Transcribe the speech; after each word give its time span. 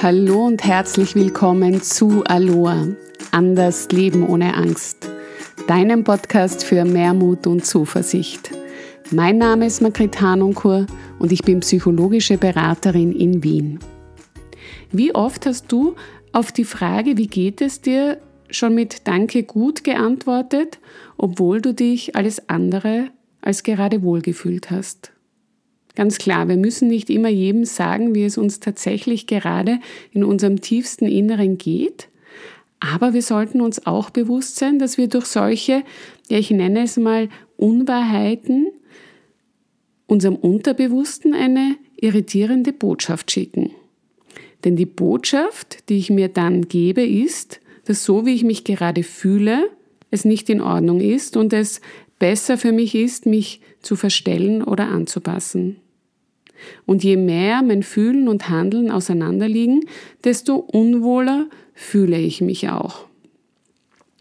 Hallo 0.00 0.46
und 0.46 0.62
herzlich 0.62 1.16
willkommen 1.16 1.82
zu 1.82 2.22
Aloha, 2.22 2.86
anders 3.32 3.88
Leben 3.90 4.28
ohne 4.28 4.54
Angst, 4.54 5.10
deinem 5.66 6.04
Podcast 6.04 6.62
für 6.62 6.84
mehr 6.84 7.14
Mut 7.14 7.48
und 7.48 7.66
Zuversicht. 7.66 8.52
Mein 9.10 9.38
Name 9.38 9.66
ist 9.66 9.82
Margret 9.82 10.20
Hanunkur 10.20 10.86
und 11.18 11.32
ich 11.32 11.42
bin 11.42 11.58
psychologische 11.60 12.38
Beraterin 12.38 13.10
in 13.10 13.42
Wien. 13.42 13.80
Wie 14.92 15.12
oft 15.16 15.46
hast 15.46 15.72
du 15.72 15.96
auf 16.32 16.52
die 16.52 16.64
Frage, 16.64 17.16
wie 17.16 17.26
geht 17.26 17.60
es 17.60 17.80
dir, 17.80 18.18
schon 18.50 18.76
mit 18.76 19.08
Danke 19.08 19.42
gut 19.42 19.82
geantwortet, 19.82 20.78
obwohl 21.16 21.60
du 21.60 21.74
dich 21.74 22.14
alles 22.14 22.48
andere 22.48 23.10
als 23.40 23.64
gerade 23.64 24.00
wohlgefühlt 24.04 24.70
hast? 24.70 25.10
Ganz 25.98 26.18
klar, 26.18 26.46
wir 26.46 26.56
müssen 26.56 26.86
nicht 26.86 27.10
immer 27.10 27.28
jedem 27.28 27.64
sagen, 27.64 28.14
wie 28.14 28.22
es 28.22 28.38
uns 28.38 28.60
tatsächlich 28.60 29.26
gerade 29.26 29.80
in 30.12 30.22
unserem 30.22 30.60
tiefsten 30.60 31.06
Inneren 31.06 31.58
geht. 31.58 32.08
Aber 32.78 33.14
wir 33.14 33.22
sollten 33.22 33.60
uns 33.60 33.84
auch 33.84 34.10
bewusst 34.10 34.54
sein, 34.54 34.78
dass 34.78 34.96
wir 34.96 35.08
durch 35.08 35.26
solche, 35.26 35.82
ja 36.28 36.38
ich 36.38 36.52
nenne 36.52 36.84
es 36.84 36.98
mal 36.98 37.28
Unwahrheiten, 37.56 38.68
unserem 40.06 40.36
Unterbewussten 40.36 41.34
eine 41.34 41.74
irritierende 41.96 42.72
Botschaft 42.72 43.32
schicken. 43.32 43.72
Denn 44.62 44.76
die 44.76 44.86
Botschaft, 44.86 45.88
die 45.88 45.98
ich 45.98 46.10
mir 46.10 46.28
dann 46.28 46.68
gebe, 46.68 47.02
ist, 47.02 47.60
dass 47.86 48.04
so 48.04 48.24
wie 48.24 48.34
ich 48.34 48.44
mich 48.44 48.62
gerade 48.62 49.02
fühle, 49.02 49.68
es 50.12 50.24
nicht 50.24 50.48
in 50.48 50.60
Ordnung 50.60 51.00
ist 51.00 51.36
und 51.36 51.52
es 51.52 51.80
besser 52.20 52.56
für 52.56 52.70
mich 52.70 52.94
ist, 52.94 53.26
mich 53.26 53.60
zu 53.82 53.96
verstellen 53.96 54.62
oder 54.62 54.86
anzupassen. 54.86 55.78
Und 56.86 57.04
je 57.04 57.16
mehr 57.16 57.62
mein 57.62 57.82
Fühlen 57.82 58.28
und 58.28 58.48
Handeln 58.48 58.90
auseinanderliegen, 58.90 59.84
desto 60.24 60.56
unwohler 60.56 61.46
fühle 61.74 62.18
ich 62.18 62.40
mich 62.40 62.68
auch. 62.68 63.08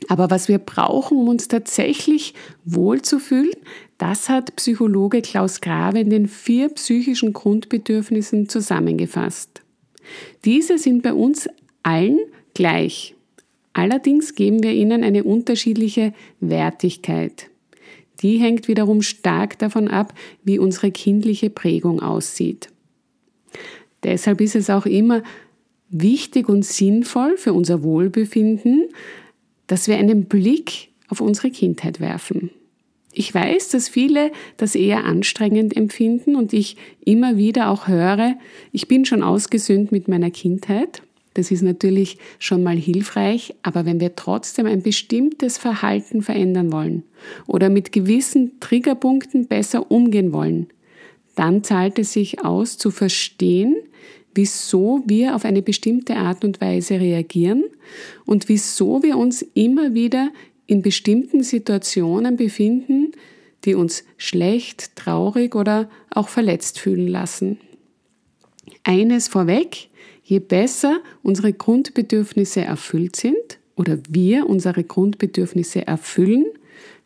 Aber 0.08 0.30
was 0.30 0.48
wir 0.48 0.60
brauchen, 0.60 1.18
um 1.18 1.28
uns 1.28 1.48
tatsächlich 1.48 2.34
wohlzufühlen, 2.66 3.52
das 3.98 4.30
hat 4.30 4.56
Psychologe 4.56 5.22
Klaus 5.22 5.60
Grave 5.60 6.00
in 6.00 6.10
den 6.10 6.28
vier 6.28 6.70
psychischen 6.70 7.34
Grundbedürfnissen 7.34 8.48
zusammengefasst. 8.48 9.64
Diese 10.46 10.78
sind 10.78 11.02
bei 11.02 11.14
uns 11.14 11.50
allen 11.84 12.20
gleich. 12.54 13.16
Allerdings 13.74 14.36
geben 14.36 14.64
wir 14.64 14.72
ihnen 14.72 15.04
eine 15.04 15.24
unterschiedliche 15.24 16.14
Wertigkeit. 16.40 17.50
Die 18.22 18.38
hängt 18.38 18.68
wiederum 18.68 19.02
stark 19.02 19.60
davon 19.60 19.88
ab, 19.88 20.14
wie 20.44 20.60
unsere 20.60 20.92
kindliche 20.92 21.50
Prägung 21.50 22.02
aussieht. 22.02 22.70
Deshalb 24.04 24.42
ist 24.42 24.56
es 24.56 24.70
auch 24.70 24.86
immer 24.86 25.24
wichtig 25.90 26.50
und 26.50 26.66
sinnvoll 26.66 27.38
für 27.38 27.54
unser 27.54 27.84
Wohlbefinden, 27.84 28.86
dass 29.68 29.88
wir 29.88 29.98
einen 29.98 30.26
Blick 30.26 30.90
auf 31.08 31.22
unsere 31.22 31.52
Kindheit 31.52 32.00
werfen. 32.00 32.52
Ich 33.12 33.34
weiß, 33.34 33.70
dass 33.70 33.90
viele 33.90 34.32
das 34.58 34.76
eher 34.76 35.06
anstrengend 35.06 35.76
empfinden 35.76 36.36
und 36.36 36.54
ich 36.54 36.78
immer 37.04 37.38
wieder 37.38 37.72
auch 37.72 37.88
höre, 37.88 38.36
ich 38.72 38.88
bin 38.88 39.06
schon 39.06 39.24
ausgesöhnt 39.24 39.92
mit 39.92 40.08
meiner 40.08 40.30
Kindheit. 40.30 41.02
Das 41.38 41.52
ist 41.52 41.62
natürlich 41.62 42.18
schon 42.40 42.64
mal 42.64 42.76
hilfreich, 42.76 43.54
aber 43.62 43.86
wenn 43.86 44.00
wir 44.00 44.16
trotzdem 44.16 44.66
ein 44.66 44.82
bestimmtes 44.82 45.60
Verhalten 45.60 46.24
verändern 46.24 46.72
wollen 46.72 47.04
oder 47.46 47.70
mit 47.70 47.92
gewissen 47.92 48.60
Triggerpunkten 48.60 49.46
besser 49.46 49.92
umgehen 49.92 50.34
wollen, 50.34 50.66
dann 51.36 51.64
zahlt 51.64 52.00
es 52.00 52.14
sich 52.14 52.44
aus 52.44 52.80
zu 52.80 52.90
verstehen, 52.90 53.76
wieso 54.34 55.04
wir 55.06 55.36
auf 55.36 55.46
eine 55.46 55.62
bestimmte 55.62 56.16
Art 56.16 56.44
und 56.44 56.60
Weise 56.60 57.00
reagieren 57.00 57.66
und 58.26 58.50
wieso 58.50 59.04
wir 59.04 59.16
uns 59.16 59.44
immer 59.54 59.94
wieder 59.94 60.32
in 60.66 60.82
bestimmten 60.82 61.44
Situationen 61.44 62.36
befinden, 62.36 63.12
die 63.64 63.76
uns 63.76 64.06
schlecht, 64.18 64.96
traurig 64.96 65.54
oder 65.54 65.88
auch 66.10 66.30
verletzt 66.30 66.80
fühlen 66.80 67.08
lassen. 67.08 67.60
Eines 68.84 69.28
vorweg, 69.28 69.87
Je 70.28 70.40
besser 70.40 71.00
unsere 71.24 71.54
Grundbedürfnisse 71.54 72.60
erfüllt 72.60 73.16
sind 73.16 73.60
oder 73.78 73.98
wir 74.10 74.50
unsere 74.50 74.84
Grundbedürfnisse 74.84 75.88
erfüllen, 75.88 76.46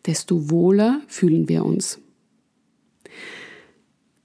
desto 0.07 0.49
wohler 0.49 1.01
fühlen 1.07 1.47
wir 1.47 1.63
uns. 1.63 1.99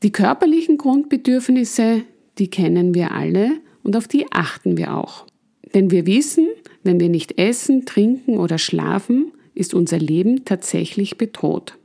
Die 0.02 0.12
körperlichen 0.12 0.78
Grundbedürfnisse, 0.78 2.04
die 2.38 2.48
kennen 2.48 2.94
wir 2.94 3.12
alle 3.12 3.60
und 3.82 3.96
auf 3.96 4.08
die 4.08 4.32
achten 4.32 4.78
wir 4.78 4.96
auch. 4.96 5.26
Denn 5.74 5.90
wir 5.90 6.06
wissen, 6.06 6.48
wenn 6.82 6.98
wir 6.98 7.10
nicht 7.10 7.38
essen, 7.38 7.84
trinken 7.84 8.38
oder 8.38 8.56
schlafen, 8.56 9.30
ist 9.54 9.74
unser 9.74 9.98
Leben 9.98 10.46
tatsächlich 10.46 11.18
bedroht. 11.18 11.76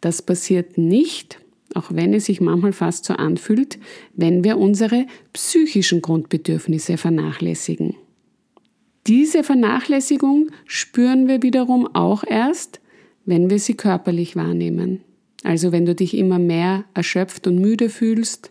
Das 0.00 0.22
passiert 0.22 0.78
nicht, 0.78 1.40
auch 1.74 1.90
wenn 1.90 2.14
es 2.14 2.26
sich 2.26 2.40
manchmal 2.40 2.72
fast 2.72 3.04
so 3.04 3.14
anfühlt, 3.14 3.78
wenn 4.14 4.44
wir 4.44 4.58
unsere 4.58 5.06
psychischen 5.32 6.02
Grundbedürfnisse 6.02 6.96
vernachlässigen. 6.96 7.94
Diese 9.06 9.44
Vernachlässigung 9.44 10.50
spüren 10.66 11.26
wir 11.26 11.42
wiederum 11.42 11.86
auch 11.94 12.24
erst, 12.26 12.80
wenn 13.24 13.50
wir 13.50 13.58
sie 13.58 13.74
körperlich 13.74 14.36
wahrnehmen. 14.36 15.00
Also 15.42 15.72
wenn 15.72 15.86
du 15.86 15.94
dich 15.94 16.16
immer 16.16 16.38
mehr 16.38 16.84
erschöpft 16.92 17.46
und 17.46 17.58
müde 17.58 17.88
fühlst, 17.88 18.50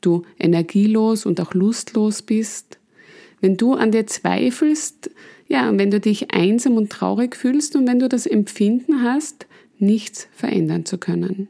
du 0.00 0.22
energielos 0.38 1.26
und 1.26 1.40
auch 1.40 1.54
lustlos 1.54 2.22
bist, 2.22 2.78
wenn 3.40 3.56
du 3.56 3.74
an 3.74 3.90
dir 3.90 4.06
zweifelst, 4.06 5.10
ja, 5.48 5.70
wenn 5.76 5.90
du 5.90 6.00
dich 6.00 6.32
einsam 6.32 6.76
und 6.76 6.90
traurig 6.90 7.36
fühlst 7.36 7.76
und 7.76 7.86
wenn 7.86 7.98
du 7.98 8.08
das 8.08 8.26
Empfinden 8.26 9.02
hast, 9.02 9.46
nichts 9.78 10.28
verändern 10.32 10.86
zu 10.86 10.96
können 10.96 11.48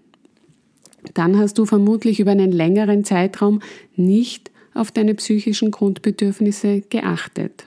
dann 1.14 1.38
hast 1.38 1.58
du 1.58 1.66
vermutlich 1.66 2.20
über 2.20 2.30
einen 2.30 2.52
längeren 2.52 3.04
Zeitraum 3.04 3.60
nicht 3.96 4.50
auf 4.74 4.90
deine 4.90 5.14
psychischen 5.14 5.70
Grundbedürfnisse 5.70 6.82
geachtet. 6.82 7.66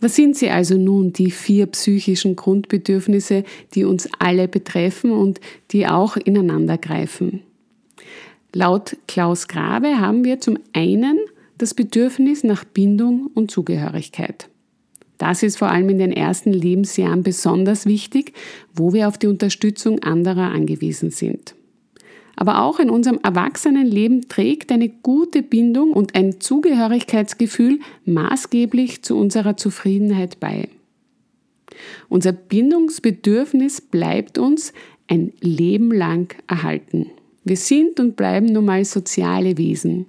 Was 0.00 0.14
sind 0.14 0.36
sie 0.36 0.50
also 0.50 0.76
nun, 0.76 1.12
die 1.12 1.30
vier 1.30 1.66
psychischen 1.66 2.36
Grundbedürfnisse, 2.36 3.44
die 3.74 3.84
uns 3.84 4.08
alle 4.18 4.46
betreffen 4.46 5.10
und 5.10 5.40
die 5.72 5.86
auch 5.86 6.16
ineinander 6.16 6.76
greifen? 6.76 7.42
Laut 8.52 8.96
Klaus 9.08 9.48
Grabe 9.48 9.98
haben 9.98 10.24
wir 10.24 10.40
zum 10.40 10.58
einen 10.72 11.18
das 11.58 11.72
Bedürfnis 11.74 12.44
nach 12.44 12.64
Bindung 12.64 13.30
und 13.34 13.50
Zugehörigkeit. 13.50 14.48
Das 15.18 15.42
ist 15.42 15.58
vor 15.58 15.70
allem 15.70 15.88
in 15.88 15.98
den 15.98 16.12
ersten 16.12 16.52
Lebensjahren 16.52 17.22
besonders 17.22 17.86
wichtig, 17.86 18.34
wo 18.74 18.92
wir 18.92 19.08
auf 19.08 19.16
die 19.16 19.26
Unterstützung 19.26 20.02
anderer 20.02 20.52
angewiesen 20.52 21.10
sind. 21.10 21.55
Aber 22.36 22.62
auch 22.62 22.78
in 22.78 22.90
unserem 22.90 23.18
Erwachsenenleben 23.22 24.28
trägt 24.28 24.70
eine 24.70 24.90
gute 24.90 25.42
Bindung 25.42 25.92
und 25.92 26.14
ein 26.14 26.38
Zugehörigkeitsgefühl 26.38 27.80
maßgeblich 28.04 29.02
zu 29.02 29.16
unserer 29.16 29.56
Zufriedenheit 29.56 30.38
bei. 30.38 30.68
Unser 32.08 32.32
Bindungsbedürfnis 32.32 33.80
bleibt 33.80 34.38
uns 34.38 34.72
ein 35.08 35.32
Leben 35.40 35.92
lang 35.92 36.34
erhalten. 36.46 37.06
Wir 37.44 37.56
sind 37.56 38.00
und 38.00 38.16
bleiben 38.16 38.46
nun 38.46 38.66
mal 38.66 38.84
soziale 38.84 39.56
Wesen. 39.56 40.06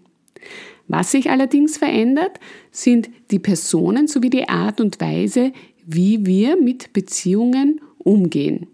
Was 0.88 1.12
sich 1.12 1.30
allerdings 1.30 1.78
verändert, 1.78 2.40
sind 2.72 3.10
die 3.32 3.40
Personen 3.40 4.08
sowie 4.08 4.30
die 4.30 4.48
Art 4.48 4.82
und 4.82 5.00
Weise, 5.00 5.52
wie 5.86 6.26
wir 6.26 6.62
mit 6.62 6.94
Beziehungen 6.94 7.82
umgehen. 8.00 8.68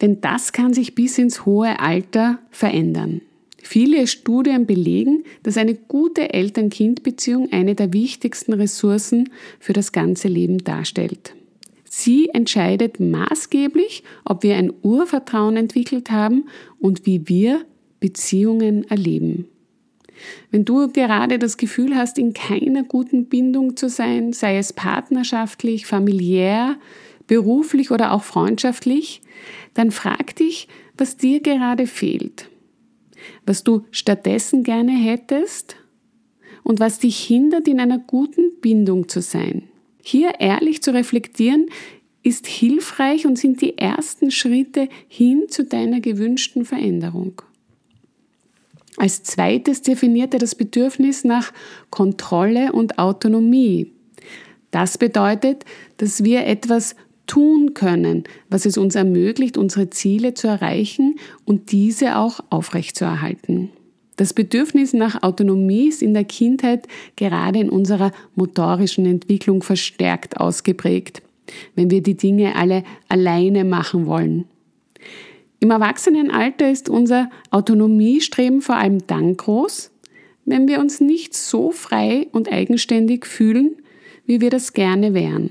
Denn 0.00 0.20
das 0.20 0.52
kann 0.52 0.72
sich 0.74 0.94
bis 0.94 1.18
ins 1.18 1.44
hohe 1.44 1.80
Alter 1.80 2.38
verändern. 2.50 3.20
Viele 3.62 4.06
Studien 4.06 4.66
belegen, 4.66 5.24
dass 5.42 5.56
eine 5.56 5.74
gute 5.74 6.32
Eltern-Kind-Beziehung 6.32 7.48
eine 7.52 7.74
der 7.74 7.92
wichtigsten 7.92 8.54
Ressourcen 8.54 9.30
für 9.58 9.72
das 9.72 9.92
ganze 9.92 10.28
Leben 10.28 10.58
darstellt. 10.58 11.34
Sie 11.90 12.28
entscheidet 12.32 13.00
maßgeblich, 13.00 14.04
ob 14.24 14.42
wir 14.42 14.56
ein 14.56 14.72
Urvertrauen 14.82 15.56
entwickelt 15.56 16.10
haben 16.10 16.44
und 16.78 17.06
wie 17.06 17.28
wir 17.28 17.64
Beziehungen 17.98 18.88
erleben. 18.88 19.48
Wenn 20.50 20.64
du 20.64 20.88
gerade 20.88 21.38
das 21.38 21.56
Gefühl 21.56 21.96
hast, 21.96 22.18
in 22.18 22.32
keiner 22.32 22.84
guten 22.84 23.26
Bindung 23.26 23.76
zu 23.76 23.88
sein, 23.88 24.32
sei 24.32 24.58
es 24.58 24.72
partnerschaftlich, 24.72 25.86
familiär, 25.86 26.76
beruflich 27.28 27.92
oder 27.92 28.12
auch 28.12 28.24
freundschaftlich, 28.24 29.22
dann 29.74 29.92
frag 29.92 30.34
dich, 30.34 30.66
was 30.96 31.16
dir 31.16 31.40
gerade 31.40 31.86
fehlt, 31.86 32.48
was 33.46 33.62
du 33.62 33.84
stattdessen 33.92 34.64
gerne 34.64 34.92
hättest 34.92 35.76
und 36.64 36.80
was 36.80 36.98
dich 36.98 37.18
hindert, 37.20 37.68
in 37.68 37.78
einer 37.78 37.98
guten 37.98 38.58
Bindung 38.60 39.08
zu 39.08 39.22
sein. 39.22 39.68
Hier 40.02 40.40
ehrlich 40.40 40.82
zu 40.82 40.92
reflektieren, 40.92 41.66
ist 42.22 42.46
hilfreich 42.46 43.26
und 43.26 43.38
sind 43.38 43.62
die 43.62 43.78
ersten 43.78 44.30
Schritte 44.30 44.88
hin 45.06 45.46
zu 45.48 45.64
deiner 45.64 46.00
gewünschten 46.00 46.64
Veränderung. 46.64 47.40
Als 48.96 49.22
zweites 49.22 49.82
definiert 49.82 50.34
er 50.34 50.40
das 50.40 50.56
Bedürfnis 50.56 51.22
nach 51.22 51.52
Kontrolle 51.90 52.72
und 52.72 52.98
Autonomie. 52.98 53.92
Das 54.72 54.98
bedeutet, 54.98 55.64
dass 55.98 56.24
wir 56.24 56.46
etwas 56.46 56.96
tun 57.28 57.74
können, 57.74 58.24
was 58.50 58.66
es 58.66 58.76
uns 58.76 58.96
ermöglicht, 58.96 59.56
unsere 59.56 59.90
Ziele 59.90 60.34
zu 60.34 60.48
erreichen 60.48 61.14
und 61.44 61.70
diese 61.70 62.16
auch 62.16 62.40
aufrechtzuerhalten. 62.50 63.70
Das 64.16 64.34
Bedürfnis 64.34 64.94
nach 64.94 65.22
Autonomie 65.22 65.86
ist 65.86 66.02
in 66.02 66.12
der 66.12 66.24
Kindheit 66.24 66.88
gerade 67.14 67.60
in 67.60 67.70
unserer 67.70 68.10
motorischen 68.34 69.06
Entwicklung 69.06 69.62
verstärkt 69.62 70.40
ausgeprägt, 70.40 71.22
wenn 71.76 71.92
wir 71.92 72.02
die 72.02 72.16
Dinge 72.16 72.56
alle 72.56 72.82
alleine 73.08 73.64
machen 73.64 74.06
wollen. 74.06 74.46
Im 75.60 75.70
Erwachsenenalter 75.70 76.68
ist 76.68 76.88
unser 76.88 77.30
Autonomiestreben 77.50 78.60
vor 78.60 78.76
allem 78.76 79.06
dann 79.06 79.36
groß, 79.36 79.92
wenn 80.44 80.66
wir 80.66 80.80
uns 80.80 81.00
nicht 81.00 81.34
so 81.34 81.70
frei 81.70 82.26
und 82.32 82.50
eigenständig 82.50 83.26
fühlen, 83.26 83.76
wie 84.26 84.40
wir 84.40 84.50
das 84.50 84.72
gerne 84.72 85.14
wären. 85.14 85.50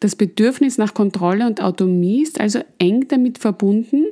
Das 0.00 0.16
Bedürfnis 0.16 0.78
nach 0.78 0.94
Kontrolle 0.94 1.46
und 1.46 1.62
Autonomie 1.62 2.22
ist 2.22 2.40
also 2.40 2.60
eng 2.78 3.08
damit 3.08 3.38
verbunden, 3.38 4.04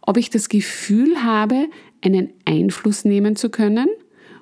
ob 0.00 0.16
ich 0.16 0.30
das 0.30 0.48
Gefühl 0.48 1.22
habe, 1.22 1.66
einen 2.00 2.30
Einfluss 2.44 3.04
nehmen 3.04 3.36
zu 3.36 3.50
können 3.50 3.88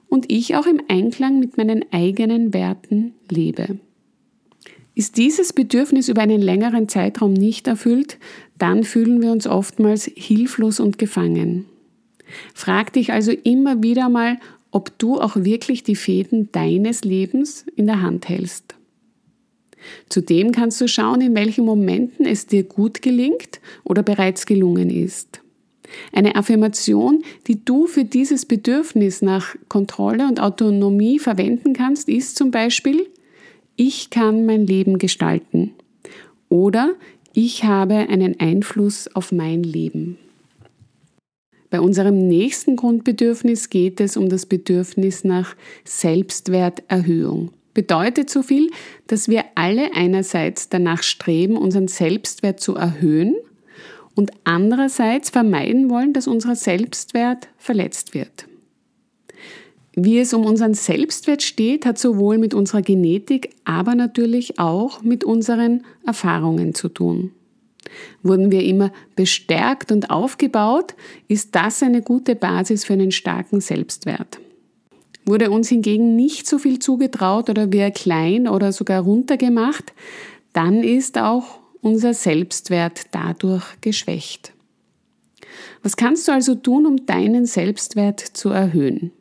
und 0.08 0.30
ich 0.30 0.56
auch 0.56 0.66
im 0.66 0.82
Einklang 0.88 1.38
mit 1.38 1.56
meinen 1.56 1.84
eigenen 1.92 2.52
Werten 2.52 3.14
lebe. 3.30 3.78
Ist 4.94 5.16
dieses 5.16 5.52
Bedürfnis 5.52 6.08
über 6.08 6.20
einen 6.20 6.42
längeren 6.42 6.88
Zeitraum 6.88 7.32
nicht 7.32 7.66
erfüllt, 7.66 8.18
dann 8.58 8.84
fühlen 8.84 9.22
wir 9.22 9.32
uns 9.32 9.46
oftmals 9.46 10.10
hilflos 10.14 10.80
und 10.80 10.98
gefangen. 10.98 11.64
Frag 12.54 12.92
dich 12.92 13.12
also 13.12 13.32
immer 13.32 13.82
wieder 13.82 14.08
mal, 14.08 14.38
ob 14.70 14.98
du 14.98 15.20
auch 15.20 15.36
wirklich 15.36 15.82
die 15.82 15.96
Fäden 15.96 16.50
deines 16.52 17.04
Lebens 17.04 17.64
in 17.76 17.86
der 17.86 18.02
Hand 18.02 18.28
hältst. 18.28 18.74
Zudem 20.08 20.52
kannst 20.52 20.80
du 20.80 20.88
schauen, 20.88 21.20
in 21.20 21.34
welchen 21.34 21.64
Momenten 21.64 22.26
es 22.26 22.46
dir 22.46 22.64
gut 22.64 23.02
gelingt 23.02 23.60
oder 23.84 24.02
bereits 24.02 24.46
gelungen 24.46 24.90
ist. 24.90 25.40
Eine 26.12 26.36
Affirmation, 26.36 27.22
die 27.46 27.64
du 27.64 27.86
für 27.86 28.04
dieses 28.04 28.46
Bedürfnis 28.46 29.22
nach 29.22 29.56
Kontrolle 29.68 30.26
und 30.26 30.40
Autonomie 30.40 31.18
verwenden 31.18 31.72
kannst, 31.72 32.08
ist 32.08 32.36
zum 32.36 32.50
Beispiel, 32.50 33.08
ich 33.76 34.10
kann 34.10 34.46
mein 34.46 34.66
Leben 34.66 34.98
gestalten 34.98 35.72
oder 36.48 36.92
ich 37.32 37.64
habe 37.64 37.94
einen 37.94 38.38
Einfluss 38.40 39.08
auf 39.14 39.32
mein 39.32 39.62
Leben. 39.62 40.18
Bei 41.70 41.80
unserem 41.80 42.26
nächsten 42.26 42.74
Grundbedürfnis 42.74 43.70
geht 43.70 44.00
es 44.00 44.16
um 44.16 44.28
das 44.28 44.44
Bedürfnis 44.44 45.22
nach 45.22 45.54
Selbstwerterhöhung. 45.84 47.52
Bedeutet 47.74 48.30
so 48.30 48.42
viel, 48.42 48.70
dass 49.06 49.28
wir 49.28 49.44
alle 49.54 49.94
einerseits 49.94 50.68
danach 50.68 51.02
streben, 51.02 51.56
unseren 51.56 51.88
Selbstwert 51.88 52.60
zu 52.60 52.74
erhöhen 52.74 53.36
und 54.14 54.32
andererseits 54.44 55.30
vermeiden 55.30 55.88
wollen, 55.88 56.12
dass 56.12 56.26
unser 56.26 56.56
Selbstwert 56.56 57.48
verletzt 57.58 58.14
wird. 58.14 58.46
Wie 59.94 60.18
es 60.18 60.32
um 60.34 60.44
unseren 60.44 60.74
Selbstwert 60.74 61.42
steht, 61.42 61.84
hat 61.84 61.98
sowohl 61.98 62.38
mit 62.38 62.54
unserer 62.54 62.82
Genetik, 62.82 63.50
aber 63.64 63.94
natürlich 63.94 64.58
auch 64.58 65.02
mit 65.02 65.24
unseren 65.24 65.84
Erfahrungen 66.06 66.74
zu 66.74 66.88
tun. 66.88 67.32
Wurden 68.22 68.52
wir 68.52 68.62
immer 68.62 68.92
bestärkt 69.16 69.90
und 69.90 70.10
aufgebaut, 70.10 70.94
ist 71.28 71.54
das 71.54 71.82
eine 71.82 72.02
gute 72.02 72.36
Basis 72.36 72.84
für 72.84 72.92
einen 72.92 73.10
starken 73.10 73.60
Selbstwert. 73.60 74.38
Wurde 75.30 75.52
uns 75.52 75.68
hingegen 75.68 76.16
nicht 76.16 76.48
so 76.48 76.58
viel 76.58 76.80
zugetraut 76.80 77.50
oder 77.50 77.70
wir 77.70 77.92
klein 77.92 78.48
oder 78.48 78.72
sogar 78.72 79.00
runtergemacht, 79.00 79.92
dann 80.52 80.82
ist 80.82 81.18
auch 81.18 81.60
unser 81.80 82.14
Selbstwert 82.14 83.02
dadurch 83.12 83.62
geschwächt. 83.80 84.52
Was 85.84 85.96
kannst 85.96 86.26
du 86.26 86.32
also 86.32 86.56
tun, 86.56 86.84
um 86.84 87.06
deinen 87.06 87.46
Selbstwert 87.46 88.18
zu 88.18 88.48
erhöhen? 88.48 89.12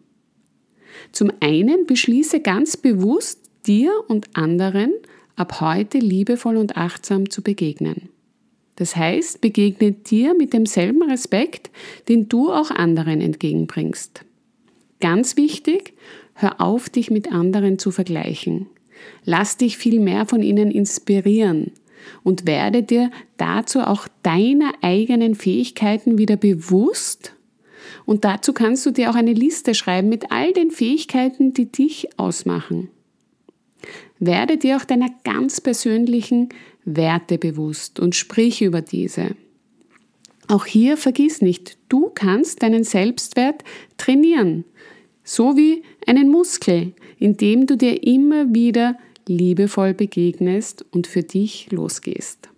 Zum 1.11 1.31
einen 1.41 1.85
beschließe 1.85 2.39
ganz 2.39 2.75
bewusst, 2.75 3.41
dir 3.67 3.94
und 4.07 4.35
anderen 4.35 4.91
ab 5.35 5.61
heute 5.61 6.00
liebevoll 6.00 6.57
und 6.57 6.75
achtsam 6.75 7.29
zu 7.29 7.44
begegnen. 7.44 8.09
Das 8.77 8.95
heißt, 8.95 9.41
begegne 9.41 9.91
dir 9.91 10.33
mit 10.33 10.53
demselben 10.53 11.03
Respekt, 11.03 11.69
den 12.07 12.27
du 12.29 12.51
auch 12.51 12.71
anderen 12.71 13.21
entgegenbringst. 13.21 14.25
Ganz 14.99 15.37
wichtig, 15.37 15.93
hör 16.33 16.59
auf, 16.59 16.89
dich 16.89 17.09
mit 17.11 17.31
anderen 17.31 17.79
zu 17.79 17.91
vergleichen. 17.91 18.67
Lass 19.23 19.57
dich 19.57 19.77
viel 19.77 19.99
mehr 19.99 20.25
von 20.25 20.43
ihnen 20.43 20.71
inspirieren 20.71 21.71
und 22.23 22.45
werde 22.45 22.83
dir 22.83 23.11
dazu 23.37 23.79
auch 23.81 24.07
deiner 24.23 24.73
eigenen 24.81 25.35
Fähigkeiten 25.35 26.17
wieder 26.17 26.35
bewusst. 26.35 27.33
Und 28.05 28.25
dazu 28.25 28.53
kannst 28.53 28.85
du 28.85 28.91
dir 28.91 29.09
auch 29.09 29.15
eine 29.15 29.33
Liste 29.33 29.73
schreiben 29.73 30.09
mit 30.09 30.31
all 30.31 30.51
den 30.51 30.71
Fähigkeiten, 30.71 31.53
die 31.53 31.71
dich 31.71 32.09
ausmachen. 32.17 32.89
Werde 34.19 34.57
dir 34.57 34.77
auch 34.77 34.85
deiner 34.85 35.09
ganz 35.23 35.61
persönlichen 35.61 36.49
Werte 36.83 37.37
bewusst 37.37 37.99
und 37.99 38.15
sprich 38.15 38.61
über 38.61 38.81
diese. 38.81 39.35
Auch 40.49 40.65
hier 40.65 40.97
vergiss 40.97 41.43
nicht, 41.43 41.77
du 41.89 42.09
kannst 42.09 42.63
deinen 42.63 42.83
Selbstwert 42.83 43.63
trainieren, 43.97 44.65
so 45.23 45.55
wie 45.55 45.83
einen 46.07 46.29
Muskel, 46.29 46.93
indem 47.19 47.67
du 47.67 47.77
dir 47.77 48.01
immer 48.01 48.51
wieder 48.51 48.97
liebevoll 49.27 49.93
begegnest 49.93 50.83
und 50.89 51.05
für 51.05 51.21
dich 51.21 51.71
losgehst. 51.71 52.49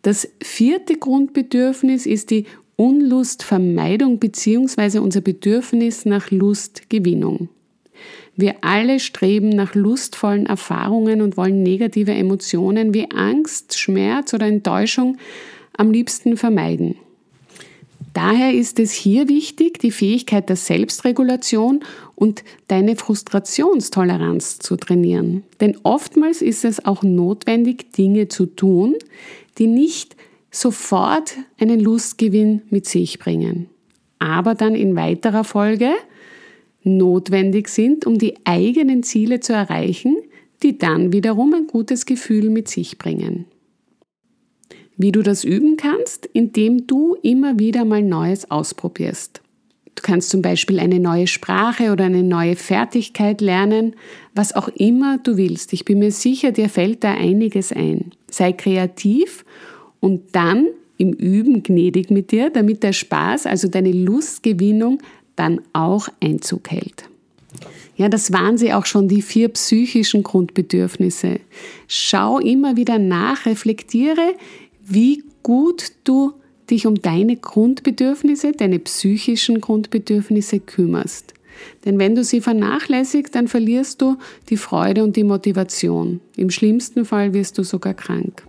Das 0.00 0.26
vierte 0.42 0.94
Grundbedürfnis 0.96 2.06
ist 2.06 2.30
die 2.30 2.46
Unlustvermeidung 2.76 4.18
bzw. 4.18 5.00
unser 5.00 5.20
Bedürfnis 5.20 6.06
nach 6.06 6.30
Lustgewinnung. 6.30 7.50
Wir 8.36 8.54
alle 8.62 9.00
streben 9.00 9.50
nach 9.50 9.74
lustvollen 9.74 10.46
Erfahrungen 10.46 11.20
und 11.20 11.36
wollen 11.36 11.62
negative 11.62 12.12
Emotionen 12.12 12.94
wie 12.94 13.10
Angst, 13.10 13.78
Schmerz 13.78 14.32
oder 14.32 14.46
Enttäuschung 14.46 15.18
am 15.80 15.90
liebsten 15.90 16.36
vermeiden. 16.36 16.96
Daher 18.12 18.52
ist 18.52 18.78
es 18.78 18.92
hier 18.92 19.28
wichtig, 19.28 19.78
die 19.78 19.90
Fähigkeit 19.90 20.48
der 20.50 20.56
Selbstregulation 20.56 21.80
und 22.16 22.44
deine 22.68 22.96
Frustrationstoleranz 22.96 24.58
zu 24.58 24.76
trainieren. 24.76 25.44
Denn 25.60 25.78
oftmals 25.82 26.42
ist 26.42 26.66
es 26.66 26.84
auch 26.84 27.02
notwendig, 27.02 27.92
Dinge 27.92 28.28
zu 28.28 28.44
tun, 28.44 28.96
die 29.56 29.68
nicht 29.68 30.16
sofort 30.50 31.36
einen 31.58 31.80
Lustgewinn 31.80 32.62
mit 32.68 32.86
sich 32.86 33.18
bringen, 33.18 33.68
aber 34.18 34.54
dann 34.54 34.74
in 34.74 34.96
weiterer 34.96 35.44
Folge 35.44 35.92
notwendig 36.82 37.68
sind, 37.68 38.06
um 38.06 38.18
die 38.18 38.34
eigenen 38.44 39.02
Ziele 39.02 39.40
zu 39.40 39.54
erreichen, 39.54 40.16
die 40.62 40.76
dann 40.76 41.12
wiederum 41.12 41.54
ein 41.54 41.66
gutes 41.68 42.04
Gefühl 42.04 42.50
mit 42.50 42.68
sich 42.68 42.98
bringen. 42.98 43.46
Wie 45.02 45.12
du 45.12 45.22
das 45.22 45.44
üben 45.44 45.78
kannst, 45.78 46.26
indem 46.26 46.86
du 46.86 47.16
immer 47.22 47.58
wieder 47.58 47.86
mal 47.86 48.02
Neues 48.02 48.50
ausprobierst. 48.50 49.40
Du 49.94 50.02
kannst 50.02 50.28
zum 50.28 50.42
Beispiel 50.42 50.78
eine 50.78 51.00
neue 51.00 51.26
Sprache 51.26 51.90
oder 51.90 52.04
eine 52.04 52.22
neue 52.22 52.54
Fertigkeit 52.54 53.40
lernen, 53.40 53.94
was 54.34 54.54
auch 54.54 54.68
immer 54.68 55.16
du 55.16 55.38
willst. 55.38 55.72
Ich 55.72 55.86
bin 55.86 56.00
mir 56.00 56.12
sicher, 56.12 56.52
dir 56.52 56.68
fällt 56.68 57.02
da 57.02 57.14
einiges 57.14 57.72
ein. 57.72 58.10
Sei 58.30 58.52
kreativ 58.52 59.46
und 60.00 60.20
dann 60.32 60.66
im 60.98 61.14
Üben 61.14 61.62
gnädig 61.62 62.10
mit 62.10 62.30
dir, 62.30 62.50
damit 62.50 62.82
der 62.82 62.92
Spaß, 62.92 63.46
also 63.46 63.68
deine 63.68 63.92
Lustgewinnung, 63.92 65.00
dann 65.34 65.62
auch 65.72 66.10
Einzug 66.22 66.70
hält. 66.70 67.04
Ja, 67.96 68.10
das 68.10 68.34
waren 68.34 68.58
sie 68.58 68.74
auch 68.74 68.84
schon, 68.84 69.08
die 69.08 69.22
vier 69.22 69.48
psychischen 69.48 70.22
Grundbedürfnisse. 70.22 71.40
Schau 71.88 72.38
immer 72.38 72.76
wieder 72.76 72.98
nach, 72.98 73.46
reflektiere, 73.46 74.34
wie 74.90 75.22
gut 75.42 75.92
du 76.04 76.34
dich 76.70 76.86
um 76.86 77.00
deine 77.00 77.36
Grundbedürfnisse, 77.36 78.52
deine 78.52 78.78
psychischen 78.78 79.60
Grundbedürfnisse 79.60 80.60
kümmerst. 80.60 81.34
Denn 81.84 81.98
wenn 81.98 82.14
du 82.14 82.24
sie 82.24 82.40
vernachlässigst, 82.40 83.34
dann 83.34 83.48
verlierst 83.48 84.00
du 84.00 84.16
die 84.48 84.56
Freude 84.56 85.04
und 85.04 85.16
die 85.16 85.24
Motivation. 85.24 86.20
Im 86.36 86.50
schlimmsten 86.50 87.04
Fall 87.04 87.34
wirst 87.34 87.58
du 87.58 87.64
sogar 87.64 87.94
krank. 87.94 88.44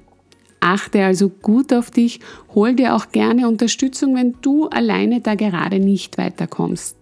Achte 0.60 1.04
also 1.04 1.30
gut 1.30 1.74
auf 1.74 1.90
dich, 1.90 2.20
hol 2.54 2.74
dir 2.76 2.96
auch 2.96 3.12
gerne 3.12 3.48
Unterstützung, 3.48 4.16
wenn 4.16 4.36
du 4.42 4.68
alleine 4.68 5.20
da 5.20 5.36
gerade 5.36 5.80
nicht 5.80 6.18
weiterkommst. 6.18 7.01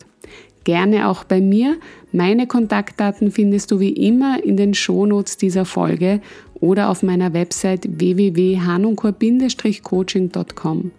Gerne 0.63 1.07
auch 1.07 1.23
bei 1.23 1.41
mir. 1.41 1.77
Meine 2.11 2.47
Kontaktdaten 2.47 3.31
findest 3.31 3.69
du 3.71 3.79
wie 3.79 3.93
immer 3.93 4.43
in 4.43 4.57
den 4.57 4.73
Shownotes 4.73 5.37
dieser 5.37 5.65
Folge 5.65 6.21
oder 6.59 6.89
auf 6.89 7.03
meiner 7.03 7.33
Website 7.33 7.99
www.hanunkor-coaching.com. 7.99 10.91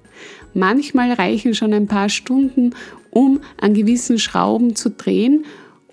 Manchmal 0.55 1.13
reichen 1.13 1.55
schon 1.55 1.73
ein 1.73 1.87
paar 1.87 2.09
Stunden 2.09 2.75
um 3.11 3.41
an 3.61 3.75
gewissen 3.75 4.19
Schrauben 4.19 4.77
zu 4.77 4.91
drehen 4.91 5.45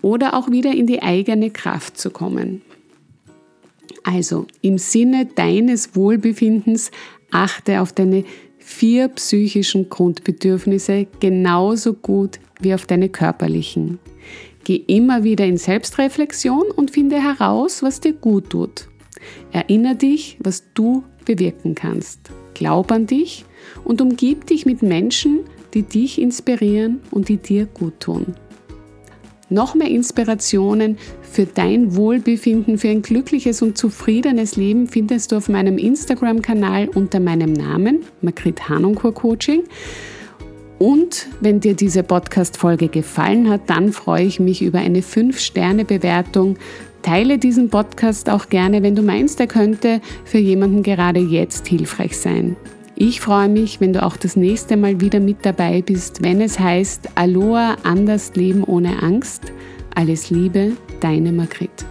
oder 0.01 0.35
auch 0.35 0.51
wieder 0.51 0.73
in 0.73 0.87
die 0.87 1.01
eigene 1.01 1.49
Kraft 1.49 1.97
zu 1.97 2.11
kommen. 2.11 2.61
Also 4.03 4.45
im 4.61 4.77
Sinne 4.77 5.25
deines 5.25 5.95
Wohlbefindens 5.95 6.91
achte 7.31 7.81
auf 7.81 7.91
deine 7.91 8.23
vier 8.67 9.07
psychischen 9.07 9.89
Grundbedürfnisse 9.89 11.07
genauso 11.21 11.93
gut 11.93 12.37
wie 12.59 12.73
auf 12.73 12.85
deine 12.85 13.07
körperlichen. 13.07 13.97
Geh 14.65 14.75
immer 14.75 15.23
wieder 15.23 15.45
in 15.45 15.55
Selbstreflexion 15.55 16.65
und 16.75 16.91
finde 16.91 17.15
heraus, 17.15 17.81
was 17.81 18.01
dir 18.01 18.11
gut 18.11 18.49
tut. 18.49 18.89
Erinner 19.53 19.95
dich, 19.95 20.37
was 20.41 20.65
du 20.73 21.05
bewirken 21.25 21.75
kannst. 21.75 22.29
Glaub 22.55 22.91
an 22.91 23.07
dich 23.07 23.45
und 23.85 24.01
umgib 24.01 24.45
dich 24.45 24.65
mit 24.65 24.81
Menschen, 24.81 25.45
die 25.73 25.83
dich 25.83 26.19
inspirieren 26.19 26.99
und 27.09 27.29
die 27.29 27.37
dir 27.37 27.67
gut 27.67 28.01
tun. 28.01 28.35
Noch 29.49 29.75
mehr 29.75 29.89
Inspirationen 29.89 30.97
für 31.21 31.45
dein 31.45 31.95
Wohlbefinden, 31.95 32.77
für 32.77 32.89
ein 32.89 33.01
glückliches 33.01 33.61
und 33.61 33.77
zufriedenes 33.77 34.57
Leben 34.57 34.87
findest 34.87 35.31
du 35.31 35.37
auf 35.37 35.47
meinem 35.47 35.77
Instagram-Kanal 35.77 36.89
unter 36.89 37.21
meinem 37.21 37.53
Namen, 37.53 38.01
Margrit 38.21 38.67
Hanunkur 38.67 39.13
Coaching. 39.13 39.63
Und 40.79 41.27
wenn 41.39 41.61
dir 41.61 41.75
diese 41.75 42.03
Podcast-Folge 42.03 42.89
gefallen 42.89 43.49
hat, 43.49 43.61
dann 43.67 43.93
freue 43.93 44.25
ich 44.25 44.39
mich 44.39 44.61
über 44.61 44.79
eine 44.79 44.99
5-Sterne-Bewertung. 44.99 46.57
Teile 47.01 47.37
diesen 47.37 47.69
Podcast 47.69 48.29
auch 48.29 48.49
gerne, 48.49 48.83
wenn 48.83 48.95
du 48.95 49.01
meinst, 49.01 49.39
er 49.39 49.47
könnte 49.47 50.01
für 50.25 50.39
jemanden 50.39 50.83
gerade 50.83 51.21
jetzt 51.21 51.67
hilfreich 51.67 52.17
sein. 52.17 52.57
Ich 52.99 53.21
freue 53.21 53.47
mich, 53.47 53.79
wenn 53.79 53.93
du 53.93 54.01
auch 54.01 54.17
das 54.17 54.35
nächste 54.35 54.75
Mal 54.75 54.99
wieder 54.99 55.19
mit 55.19 55.45
dabei 55.45 55.83
bist, 55.83 56.23
wenn 56.23 56.41
es 56.41 56.59
heißt 56.59 57.09
Aloha, 57.13 57.77
anders 57.83 58.33
leben 58.33 58.63
ohne 58.63 59.03
Angst. 59.03 59.43
Alles 59.93 60.31
Liebe, 60.31 60.71
deine 60.99 61.31
Margret. 61.31 61.85